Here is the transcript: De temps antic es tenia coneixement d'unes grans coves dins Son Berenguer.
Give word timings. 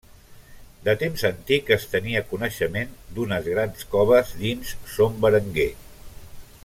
De 0.85 0.93
temps 1.01 1.25
antic 1.29 1.69
es 1.75 1.85
tenia 1.91 2.23
coneixement 2.31 2.97
d'unes 3.19 3.51
grans 3.53 3.87
coves 3.93 4.33
dins 4.41 4.73
Son 4.95 5.21
Berenguer. 5.27 5.69